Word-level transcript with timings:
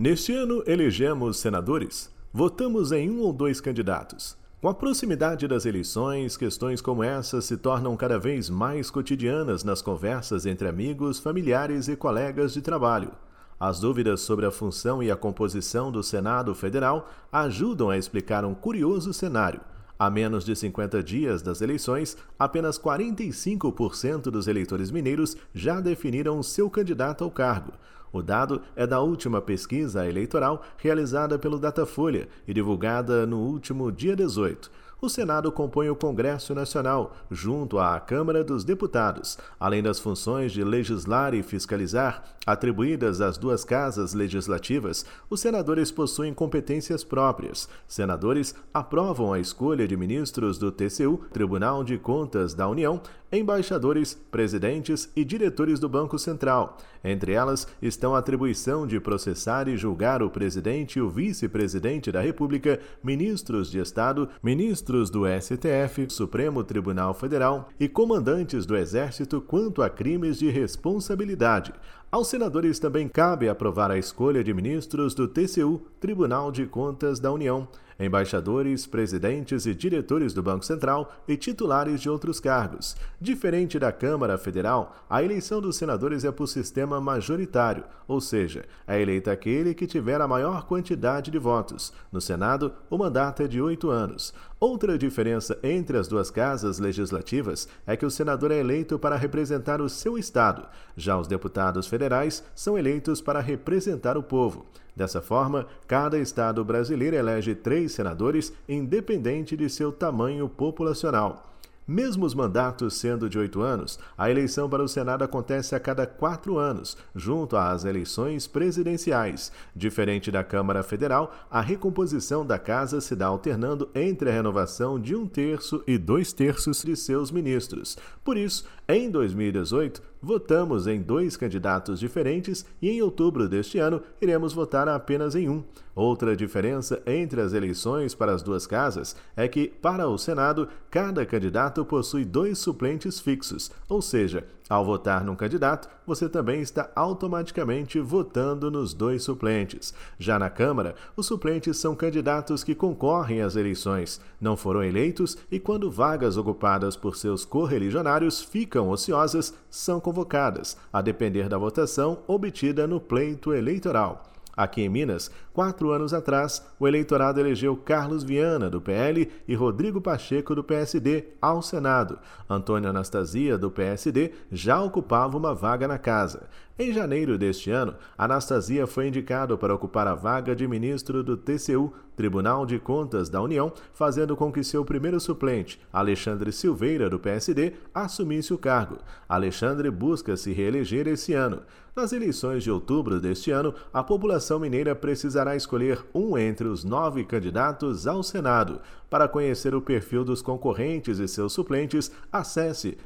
Neste 0.00 0.32
ano, 0.32 0.62
elegemos 0.66 1.36
senadores. 1.36 2.10
Votamos 2.32 2.90
em 2.90 3.10
um 3.10 3.20
ou 3.20 3.34
dois 3.34 3.60
candidatos. 3.60 4.34
Com 4.58 4.66
a 4.66 4.72
proximidade 4.72 5.46
das 5.46 5.66
eleições, 5.66 6.38
questões 6.38 6.80
como 6.80 7.04
essa 7.04 7.42
se 7.42 7.58
tornam 7.58 7.94
cada 7.98 8.18
vez 8.18 8.48
mais 8.48 8.90
cotidianas 8.90 9.62
nas 9.62 9.82
conversas 9.82 10.46
entre 10.46 10.66
amigos, 10.66 11.18
familiares 11.18 11.86
e 11.86 11.96
colegas 11.96 12.54
de 12.54 12.62
trabalho. 12.62 13.12
As 13.60 13.78
dúvidas 13.78 14.22
sobre 14.22 14.46
a 14.46 14.50
função 14.50 15.02
e 15.02 15.10
a 15.10 15.16
composição 15.16 15.92
do 15.92 16.02
Senado 16.02 16.54
Federal 16.54 17.06
ajudam 17.30 17.90
a 17.90 17.98
explicar 17.98 18.42
um 18.42 18.54
curioso 18.54 19.12
cenário. 19.12 19.60
A 20.00 20.08
menos 20.08 20.46
de 20.46 20.56
50 20.56 21.02
dias 21.02 21.42
das 21.42 21.60
eleições, 21.60 22.16
apenas 22.38 22.78
45% 22.78 24.30
dos 24.30 24.48
eleitores 24.48 24.90
mineiros 24.90 25.36
já 25.54 25.78
definiram 25.78 26.42
seu 26.42 26.70
candidato 26.70 27.22
ao 27.22 27.30
cargo. 27.30 27.72
O 28.10 28.22
dado 28.22 28.62
é 28.74 28.86
da 28.86 29.00
última 29.00 29.42
pesquisa 29.42 30.08
eleitoral 30.08 30.64
realizada 30.78 31.38
pelo 31.38 31.58
Datafolha 31.58 32.28
e 32.48 32.54
divulgada 32.54 33.26
no 33.26 33.40
último 33.40 33.92
dia 33.92 34.16
18 34.16 34.70
o 35.00 35.08
Senado 35.08 35.50
compõe 35.50 35.88
o 35.88 35.96
Congresso 35.96 36.54
Nacional, 36.54 37.16
junto 37.30 37.78
à 37.78 37.98
Câmara 37.98 38.44
dos 38.44 38.64
Deputados, 38.64 39.38
além 39.58 39.82
das 39.82 39.98
funções 39.98 40.52
de 40.52 40.62
legislar 40.62 41.34
e 41.34 41.42
fiscalizar, 41.42 42.22
atribuídas 42.46 43.20
às 43.20 43.38
duas 43.38 43.64
casas 43.64 44.12
legislativas, 44.12 45.04
os 45.28 45.40
senadores 45.40 45.90
possuem 45.90 46.34
competências 46.34 47.02
próprias. 47.04 47.68
Senadores 47.86 48.54
aprovam 48.72 49.32
a 49.32 49.40
escolha 49.40 49.86
de 49.86 49.96
ministros 49.96 50.58
do 50.58 50.70
TCU, 50.70 51.18
Tribunal 51.32 51.82
de 51.84 51.96
Contas 51.96 52.54
da 52.54 52.68
União, 52.68 53.00
embaixadores, 53.32 54.14
presidentes 54.30 55.10
e 55.14 55.24
diretores 55.24 55.78
do 55.78 55.88
Banco 55.88 56.18
Central. 56.18 56.78
Entre 57.02 57.32
elas 57.32 57.66
estão 57.80 58.14
a 58.14 58.18
atribuição 58.18 58.86
de 58.86 58.98
processar 59.00 59.68
e 59.68 59.76
julgar 59.76 60.22
o 60.22 60.30
presidente 60.30 60.98
e 60.98 61.02
o 61.02 61.08
vice-presidente 61.08 62.10
da 62.10 62.20
República, 62.20 62.80
ministros 63.02 63.70
de 63.70 63.78
Estado, 63.78 64.28
ministros 64.42 65.10
do 65.10 65.22
STF, 65.26 66.06
Supremo 66.08 66.64
Tribunal 66.64 67.14
Federal 67.14 67.68
e 67.78 67.88
comandantes 67.88 68.66
do 68.66 68.76
Exército 68.76 69.40
quanto 69.40 69.82
a 69.82 69.88
crimes 69.88 70.38
de 70.38 70.50
responsabilidade. 70.50 71.72
Aos 72.12 72.26
senadores 72.26 72.80
também 72.80 73.06
cabe 73.06 73.48
aprovar 73.48 73.88
a 73.88 73.96
escolha 73.96 74.42
de 74.42 74.52
ministros 74.52 75.14
do 75.14 75.28
TCU, 75.28 75.80
Tribunal 76.00 76.50
de 76.50 76.66
Contas 76.66 77.20
da 77.20 77.30
União, 77.30 77.68
embaixadores, 78.04 78.86
presidentes 78.86 79.66
e 79.66 79.74
diretores 79.74 80.32
do 80.32 80.42
Banco 80.42 80.64
Central 80.64 81.12
e 81.28 81.36
titulares 81.36 82.00
de 82.00 82.08
outros 82.08 82.40
cargos. 82.40 82.96
Diferente 83.20 83.78
da 83.78 83.92
Câmara 83.92 84.38
Federal, 84.38 84.96
a 85.08 85.22
eleição 85.22 85.60
dos 85.60 85.76
senadores 85.76 86.24
é 86.24 86.32
por 86.32 86.46
sistema 86.46 87.00
majoritário, 87.00 87.84
ou 88.08 88.20
seja, 88.20 88.64
é 88.86 89.00
eleito 89.00 89.30
aquele 89.30 89.74
que 89.74 89.86
tiver 89.86 90.20
a 90.20 90.28
maior 90.28 90.66
quantidade 90.66 91.30
de 91.30 91.38
votos. 91.38 91.92
No 92.10 92.20
Senado, 92.20 92.72
o 92.88 92.96
mandato 92.96 93.42
é 93.42 93.46
de 93.46 93.60
oito 93.60 93.90
anos. 93.90 94.32
Outra 94.60 94.98
diferença 94.98 95.58
entre 95.62 95.96
as 95.96 96.06
duas 96.06 96.30
casas 96.30 96.78
legislativas 96.78 97.66
é 97.86 97.96
que 97.96 98.04
o 98.04 98.10
senador 98.10 98.50
é 98.50 98.58
eleito 98.58 98.98
para 98.98 99.16
representar 99.16 99.80
o 99.80 99.88
seu 99.88 100.18
estado, 100.18 100.68
já 100.94 101.18
os 101.18 101.26
deputados 101.26 101.86
federais 101.86 102.44
são 102.54 102.76
eleitos 102.76 103.22
para 103.22 103.40
representar 103.40 104.18
o 104.18 104.22
povo. 104.22 104.66
Dessa 104.94 105.22
forma, 105.22 105.66
cada 105.86 106.18
estado 106.18 106.62
brasileiro 106.62 107.16
elege 107.16 107.54
três 107.54 107.92
senadores, 107.92 108.52
independente 108.68 109.56
de 109.56 109.70
seu 109.70 109.90
tamanho 109.90 110.46
populacional. 110.46 111.49
Mesmo 111.92 112.24
os 112.24 112.34
mandatos 112.34 112.94
sendo 112.94 113.28
de 113.28 113.36
oito 113.36 113.62
anos, 113.62 113.98
a 114.16 114.30
eleição 114.30 114.70
para 114.70 114.80
o 114.80 114.86
Senado 114.86 115.24
acontece 115.24 115.74
a 115.74 115.80
cada 115.80 116.06
quatro 116.06 116.56
anos, 116.56 116.96
junto 117.16 117.56
às 117.56 117.84
eleições 117.84 118.46
presidenciais. 118.46 119.50
Diferente 119.74 120.30
da 120.30 120.44
Câmara 120.44 120.84
Federal, 120.84 121.34
a 121.50 121.60
recomposição 121.60 122.46
da 122.46 122.60
Casa 122.60 123.00
se 123.00 123.16
dá 123.16 123.26
alternando 123.26 123.90
entre 123.92 124.30
a 124.30 124.32
renovação 124.32 125.00
de 125.00 125.16
um 125.16 125.26
terço 125.26 125.82
e 125.84 125.98
dois 125.98 126.32
terços 126.32 126.84
de 126.84 126.94
seus 126.94 127.32
ministros. 127.32 127.98
Por 128.22 128.36
isso, 128.36 128.64
em 128.86 129.10
2018, 129.10 130.00
votamos 130.22 130.86
em 130.86 131.00
dois 131.00 131.36
candidatos 131.36 131.98
diferentes 131.98 132.64
e 132.80 132.90
em 132.90 133.02
outubro 133.02 133.48
deste 133.48 133.78
ano 133.78 134.02
iremos 134.20 134.52
votar 134.52 134.88
apenas 134.88 135.34
em 135.34 135.48
um. 135.48 135.64
Outra 135.94 136.36
diferença 136.36 137.02
entre 137.06 137.40
as 137.40 137.52
eleições 137.52 138.14
para 138.14 138.32
as 138.32 138.42
duas 138.42 138.66
casas 138.66 139.16
é 139.36 139.48
que, 139.48 139.68
para 139.68 140.08
o 140.08 140.16
Senado, 140.16 140.68
cada 140.90 141.26
candidato 141.26 141.79
possui 141.84 142.24
dois 142.24 142.58
suplentes 142.58 143.20
fixos, 143.20 143.70
ou 143.88 144.00
seja, 144.00 144.46
ao 144.68 144.84
votar 144.84 145.24
num 145.24 145.34
candidato, 145.34 145.88
você 146.06 146.28
também 146.28 146.60
está 146.60 146.88
automaticamente 146.94 147.98
votando 147.98 148.70
nos 148.70 148.94
dois 148.94 149.24
suplentes. 149.24 149.92
Já 150.16 150.38
na 150.38 150.48
Câmara, 150.48 150.94
os 151.16 151.26
suplentes 151.26 151.76
são 151.76 151.96
candidatos 151.96 152.62
que 152.62 152.74
concorrem 152.74 153.42
às 153.42 153.56
eleições, 153.56 154.20
não 154.40 154.56
foram 154.56 154.84
eleitos 154.84 155.36
e, 155.50 155.58
quando 155.58 155.90
vagas 155.90 156.36
ocupadas 156.36 156.94
por 156.94 157.16
seus 157.16 157.44
correligionários 157.44 158.40
ficam 158.40 158.90
ociosas, 158.90 159.52
são 159.68 159.98
convocadas, 159.98 160.76
a 160.92 161.02
depender 161.02 161.48
da 161.48 161.58
votação 161.58 162.18
obtida 162.28 162.86
no 162.86 163.00
pleito 163.00 163.52
eleitoral. 163.52 164.22
Aqui 164.56 164.82
em 164.82 164.88
Minas, 164.88 165.30
quatro 165.52 165.90
anos 165.90 166.12
atrás, 166.12 166.64
o 166.78 166.86
eleitorado 166.86 167.40
elegeu 167.40 167.76
Carlos 167.76 168.22
Viana, 168.22 168.68
do 168.68 168.80
PL, 168.80 169.30
e 169.46 169.54
Rodrigo 169.54 170.00
Pacheco, 170.00 170.54
do 170.54 170.64
PSD, 170.64 171.28
ao 171.40 171.62
Senado. 171.62 172.18
Antônio 172.48 172.90
Anastasia, 172.90 173.56
do 173.56 173.70
PSD, 173.70 174.32
já 174.50 174.80
ocupava 174.80 175.36
uma 175.36 175.54
vaga 175.54 175.86
na 175.86 175.98
casa. 175.98 176.48
Em 176.80 176.94
janeiro 176.94 177.36
deste 177.36 177.70
ano, 177.70 177.94
Anastasia 178.16 178.86
foi 178.86 179.08
indicado 179.08 179.58
para 179.58 179.74
ocupar 179.74 180.06
a 180.06 180.14
vaga 180.14 180.56
de 180.56 180.66
ministro 180.66 181.22
do 181.22 181.36
TCU, 181.36 181.92
Tribunal 182.16 182.64
de 182.64 182.78
Contas 182.78 183.28
da 183.28 183.42
União, 183.42 183.70
fazendo 183.92 184.34
com 184.34 184.50
que 184.50 184.64
seu 184.64 184.82
primeiro 184.82 185.20
suplente, 185.20 185.78
Alexandre 185.92 186.50
Silveira, 186.50 187.10
do 187.10 187.18
PSD, 187.18 187.74
assumisse 187.92 188.54
o 188.54 188.58
cargo. 188.58 188.96
Alexandre 189.28 189.90
busca 189.90 190.38
se 190.38 190.52
reeleger 190.52 191.06
esse 191.06 191.34
ano. 191.34 191.60
Nas 191.94 192.14
eleições 192.14 192.62
de 192.62 192.70
outubro 192.70 193.20
deste 193.20 193.50
ano, 193.50 193.74
a 193.92 194.02
população 194.02 194.58
mineira 194.58 194.94
precisará 194.94 195.54
escolher 195.54 196.02
um 196.14 196.38
entre 196.38 196.66
os 196.66 196.82
nove 196.82 197.24
candidatos 197.24 198.06
ao 198.06 198.22
Senado. 198.22 198.80
Para 199.10 199.28
conhecer 199.28 199.74
o 199.74 199.82
perfil 199.82 200.24
dos 200.24 200.40
concorrentes 200.40 201.18
e 201.18 201.28
seus 201.28 201.52
suplentes, 201.52 202.10
acesse 202.32 202.96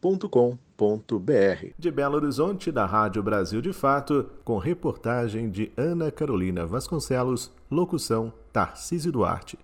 www.brasildefatomg.com.br. 0.00 1.74
De 1.78 1.90
Belo 1.90 2.16
Horizonte, 2.16 2.72
da 2.72 2.86
Rádio 2.86 3.22
Brasil 3.22 3.60
de 3.60 3.72
Fato, 3.72 4.30
com 4.44 4.56
reportagem 4.58 5.50
de 5.50 5.70
Ana 5.76 6.10
Carolina 6.10 6.66
Vasconcelos, 6.66 7.52
locução 7.70 8.32
Tarcísio 8.52 9.12
Duarte. 9.12 9.58